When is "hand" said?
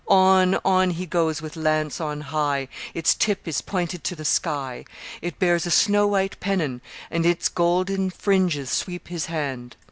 9.27-9.75